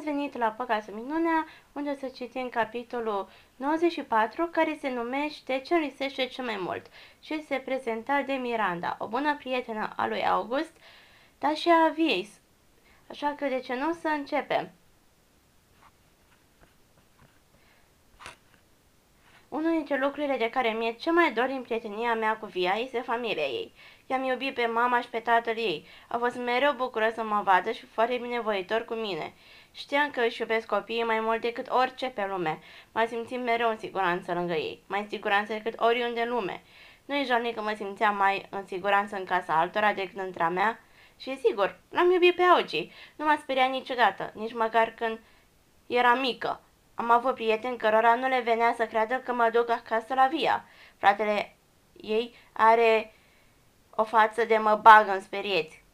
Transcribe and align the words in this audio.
ați 0.00 0.08
venit 0.08 0.36
la 0.36 0.48
Păcatul 0.48 0.94
Minunea, 0.94 1.46
unde 1.72 1.90
o 1.90 1.94
să 1.94 2.06
citim 2.14 2.48
capitolul 2.48 3.28
94, 3.56 4.46
care 4.46 4.76
se 4.80 4.90
numește 4.90 5.58
Ce 5.58 5.76
risește 5.76 6.26
cel 6.26 6.44
mai 6.44 6.58
mult 6.60 6.86
și 7.20 7.34
este 7.34 7.62
prezentat 7.64 8.26
de 8.26 8.32
Miranda, 8.32 8.96
o 8.98 9.06
bună 9.06 9.36
prietenă 9.36 9.92
a 9.96 10.06
lui 10.06 10.26
August, 10.26 10.72
dar 11.38 11.54
și 11.54 11.68
a 11.68 11.92
Viei. 11.92 12.28
Așa 13.10 13.34
că 13.38 13.46
de 13.46 13.60
ce 13.60 13.74
nu 13.74 13.92
să 13.92 14.08
începem? 14.08 14.70
Unul 19.50 19.70
dintre 19.70 19.98
lucrurile 19.98 20.36
de 20.36 20.50
care 20.50 20.68
mi-e 20.68 20.92
cel 20.92 21.12
mai 21.12 21.32
dor 21.32 21.46
în 21.48 21.62
prietenia 21.62 22.14
mea 22.14 22.36
cu 22.36 22.46
Via 22.46 22.74
este 22.78 23.00
familia 23.00 23.42
ei. 23.42 23.72
I-am 24.06 24.24
iubit 24.24 24.54
pe 24.54 24.66
mama 24.66 25.00
și 25.00 25.08
pe 25.08 25.18
tatăl 25.18 25.56
ei. 25.56 25.86
A 26.08 26.18
fost 26.18 26.36
mereu 26.36 26.72
bucură 26.72 27.10
să 27.14 27.22
mă 27.22 27.40
vadă 27.44 27.70
și 27.70 27.86
foarte 27.86 28.18
binevoitor 28.22 28.84
cu 28.84 28.94
mine. 28.94 29.32
Știam 29.72 30.10
că 30.10 30.20
își 30.20 30.40
iubesc 30.40 30.66
copiii 30.66 31.04
mai 31.04 31.20
mult 31.20 31.40
decât 31.40 31.68
orice 31.70 32.06
pe 32.06 32.26
lume. 32.28 32.58
M-a 32.92 33.06
simțit 33.06 33.44
mereu 33.44 33.68
în 33.68 33.78
siguranță 33.78 34.32
lângă 34.32 34.52
ei, 34.52 34.82
mai 34.86 35.00
în 35.00 35.08
siguranță 35.08 35.52
decât 35.52 35.80
oriunde 35.80 36.20
în 36.20 36.28
lume. 36.28 36.62
Nu 37.04 37.14
e 37.14 37.24
jalnic 37.24 37.54
că 37.54 37.62
mă 37.62 37.72
simțeam 37.76 38.16
mai 38.16 38.46
în 38.50 38.66
siguranță 38.66 39.16
în 39.16 39.24
casa 39.24 39.58
altora 39.58 39.92
decât 39.92 40.18
între 40.18 40.42
a 40.42 40.48
mea. 40.48 40.80
Și 41.20 41.38
sigur, 41.38 41.78
l-am 41.88 42.10
iubit 42.10 42.34
pe 42.34 42.42
Augi. 42.42 42.90
Nu 43.16 43.24
m-a 43.24 43.38
speriat 43.40 43.70
niciodată, 43.70 44.32
nici 44.34 44.54
măcar 44.54 44.94
când 44.96 45.18
era 45.86 46.14
mică. 46.14 46.60
Am 47.00 47.10
avut 47.10 47.34
prieteni 47.34 47.76
cărora 47.76 48.14
nu 48.14 48.28
le 48.28 48.40
venea 48.40 48.74
să 48.76 48.86
creadă 48.86 49.14
că 49.14 49.32
mă 49.32 49.50
duc 49.52 49.70
acasă 49.70 50.14
la 50.14 50.26
via. 50.26 50.64
Fratele 50.96 51.56
ei 52.00 52.34
are 52.52 53.14
o 53.90 54.04
față 54.04 54.44
de 54.44 54.56
mă 54.56 54.78
bag 54.82 55.08
în 55.08 55.20
sperieți, 55.20 55.84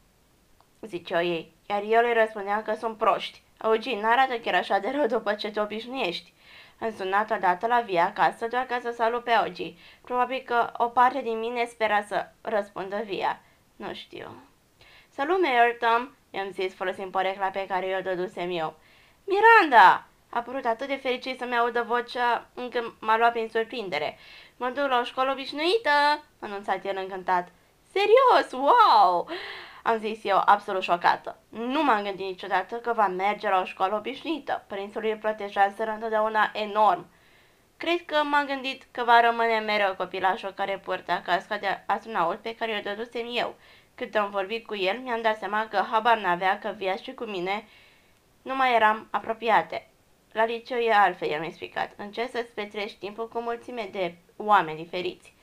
ziceau 0.80 1.22
ei, 1.22 1.52
iar 1.68 1.82
eu 1.88 2.00
le 2.00 2.12
răspundeam 2.12 2.62
că 2.62 2.74
sunt 2.74 2.96
proști. 2.96 3.42
Augi, 3.58 3.94
n-arată 3.94 4.38
chiar 4.38 4.54
așa 4.54 4.78
de 4.78 4.90
rău 4.90 5.06
după 5.06 5.34
ce 5.34 5.50
te 5.50 5.60
obișnuiești. 5.60 6.32
Am 6.80 6.94
sunat 6.96 7.30
odată 7.30 7.66
la 7.66 7.80
via 7.80 8.04
acasă 8.04 8.46
doar 8.46 8.64
ca 8.64 8.78
să 8.82 8.90
salut 8.90 9.24
pe 9.24 9.30
Augi. 9.30 9.74
Probabil 10.00 10.42
că 10.44 10.72
o 10.76 10.84
parte 10.84 11.20
din 11.20 11.38
mine 11.38 11.64
spera 11.64 12.02
să 12.02 12.28
răspundă 12.40 13.02
via. 13.04 13.40
Nu 13.76 13.94
știu. 13.94 14.42
Salut, 15.08 15.40
Merton, 15.40 16.14
i-am 16.30 16.50
zis 16.50 16.74
folosind 16.74 17.10
porecla 17.10 17.46
pe 17.46 17.66
care 17.68 17.86
i-o 17.86 18.00
dădusem 18.00 18.50
eu. 18.50 18.74
Miranda! 19.24 20.05
A 20.36 20.40
părut 20.40 20.64
atât 20.64 20.86
de 20.86 20.96
fericit 20.96 21.38
să-mi 21.38 21.56
audă 21.56 21.82
vocea 21.82 22.46
încă 22.54 22.94
m-a 23.00 23.16
luat 23.16 23.32
prin 23.32 23.48
surprindere. 23.48 24.18
Mă 24.56 24.68
duc 24.68 24.88
la 24.88 24.98
o 24.98 25.04
școală 25.04 25.30
obișnuită, 25.30 25.88
a 25.88 26.20
anunțat 26.40 26.84
el 26.84 26.96
încântat. 26.96 27.48
Serios, 27.92 28.52
wow! 28.52 29.28
Am 29.82 29.98
zis 29.98 30.24
eu, 30.24 30.42
absolut 30.44 30.82
șocată. 30.82 31.38
Nu 31.48 31.82
m-am 31.82 32.02
gândit 32.02 32.26
niciodată 32.26 32.74
că 32.74 32.92
va 32.92 33.06
merge 33.06 33.48
la 33.48 33.60
o 33.60 33.64
școală 33.64 33.94
obișnuită. 33.96 34.64
Părinții 34.66 35.00
lui 35.00 35.16
protejează 35.16 35.84
întotdeauna 35.84 36.50
enorm. 36.52 37.06
Cred 37.76 38.04
că 38.04 38.16
m-am 38.24 38.46
gândit 38.46 38.86
că 38.90 39.04
va 39.04 39.20
rămâne 39.20 39.58
mereu 39.58 39.94
copilașul 39.94 40.52
care 40.52 40.78
purta 40.78 41.22
casca 41.24 41.56
de 41.56 41.82
astronaut 41.86 42.38
pe 42.38 42.54
care 42.54 42.76
o 42.78 42.90
dădusem 42.90 43.26
eu. 43.32 43.54
Cât 43.94 44.14
am 44.14 44.30
vorbit 44.30 44.66
cu 44.66 44.76
el, 44.76 44.98
mi-am 44.98 45.22
dat 45.22 45.38
seama 45.38 45.66
că 45.70 45.84
habar 45.90 46.18
n-avea 46.18 46.58
că 46.58 46.74
via 46.76 46.96
și 46.96 47.14
cu 47.14 47.24
mine 47.24 47.68
nu 48.42 48.56
mai 48.56 48.74
eram 48.74 49.08
apropiate. 49.10 49.88
La 50.36 50.44
liceu 50.44 50.78
e 50.78 50.92
altfel, 50.92 51.28
el 51.28 51.38
mi-a 51.38 51.48
explicat. 51.48 51.92
Încerc 51.96 52.30
să-ți 52.30 52.50
petrești 52.50 52.98
timpul 52.98 53.28
cu 53.28 53.40
mulțime 53.40 53.88
de 53.92 54.14
oameni 54.36 54.82
diferiți. 54.82 55.34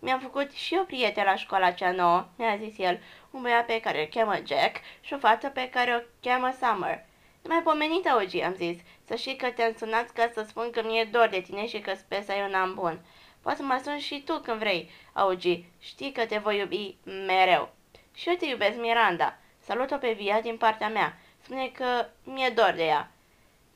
Mi-am 0.00 0.20
făcut 0.20 0.52
și 0.52 0.78
o 0.80 0.84
prietenă 0.84 1.30
la 1.30 1.36
școala 1.36 1.70
cea 1.70 1.90
nouă, 1.90 2.28
mi-a 2.36 2.56
zis 2.56 2.78
el, 2.78 3.00
un 3.30 3.42
băiat 3.42 3.66
pe 3.66 3.80
care 3.80 4.00
îl 4.00 4.06
cheamă 4.06 4.34
Jack 4.34 4.76
și 5.00 5.14
o 5.14 5.18
fată 5.18 5.48
pe 5.48 5.68
care 5.68 5.94
o 5.94 6.06
cheamă 6.20 6.54
Summer. 6.60 7.04
Nu 7.42 7.52
mai 7.52 7.62
pomenit, 7.62 8.08
Augi, 8.08 8.40
am 8.40 8.54
zis, 8.54 8.76
să 9.04 9.14
știi 9.14 9.36
că 9.36 9.50
te-am 9.50 9.74
sunat 9.78 10.10
ca 10.10 10.30
să 10.34 10.44
spun 10.48 10.70
că 10.70 10.82
mi-e 10.82 11.04
dor 11.04 11.28
de 11.28 11.40
tine 11.40 11.66
și 11.66 11.78
că 11.78 11.94
sper 11.94 12.22
să 12.22 12.32
ai 12.32 12.46
un 12.48 12.54
an 12.54 12.74
bun. 12.74 13.00
Poți 13.42 13.56
să 13.56 13.62
mă 13.62 13.80
sun 13.84 13.98
și 13.98 14.22
tu 14.26 14.38
când 14.38 14.58
vrei, 14.58 14.90
Augi, 15.12 15.64
știi 15.80 16.12
că 16.12 16.26
te 16.26 16.38
voi 16.38 16.58
iubi 16.58 16.96
mereu. 17.26 17.72
Și 18.14 18.28
eu 18.28 18.34
te 18.34 18.46
iubesc, 18.46 18.78
Miranda. 18.78 19.38
Salut-o 19.58 19.96
pe 19.96 20.12
Via 20.12 20.40
din 20.40 20.56
partea 20.56 20.88
mea. 20.88 21.18
Spune 21.40 21.68
că 21.68 22.06
mi-e 22.24 22.48
dor 22.48 22.72
de 22.76 22.84
ea. 22.84 23.13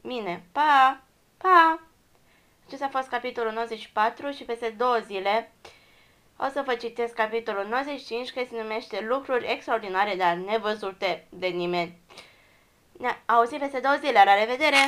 Bine, 0.03 0.45
pa, 0.53 1.01
pa! 1.37 1.81
Acesta 2.67 2.85
a 2.85 2.89
fost 2.89 3.09
capitolul 3.09 3.53
94 3.53 4.31
și 4.31 4.45
peste 4.45 4.75
două 4.79 4.99
zile 5.07 5.53
o 6.41 6.49
să 6.53 6.63
vă 6.67 6.75
citesc 6.75 7.15
capitolul 7.15 7.67
95 7.69 8.31
care 8.33 8.47
se 8.51 8.63
numește 8.63 9.05
Lucruri 9.09 9.51
extraordinare, 9.51 10.15
dar 10.15 10.35
nevăzute 10.35 11.27
de 11.29 11.47
nimeni. 11.47 11.99
Ne 12.99 13.19
auzim 13.27 13.59
peste 13.59 13.79
două 13.81 13.97
zile, 14.01 14.23
la 14.25 14.35
revedere! 14.35 14.87